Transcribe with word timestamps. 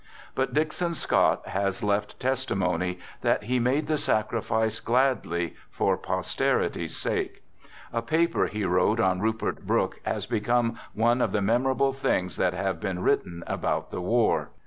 But 0.33 0.51
Dixon 0.55 0.95
Scott 0.95 1.47
has 1.49 1.83
left 1.83 2.19
testimony 2.19 2.97
that 3.21 3.43
he 3.43 3.59
made 3.59 3.85
the 3.85 3.99
sacrifice 3.99 4.79
gladly, 4.79 5.53
for 5.69 5.95
posterity's 5.95 6.97
sake. 6.97 7.43
A 7.93 8.01
paper 8.01 8.47
he 8.47 8.65
wrote 8.65 8.99
on 8.99 9.19
Rupert 9.21 9.67
Brooke 9.67 9.99
has 10.03 10.25
become 10.25 10.79
one 10.95 11.21
of 11.21 11.31
the 11.33 11.41
memorable 11.43 11.93
things 11.93 12.37
that 12.37 12.53
have 12.55 12.79
been 12.79 13.03
written 13.03 13.43
about 13.45 13.91
the 13.91 14.01
war. 14.01 14.49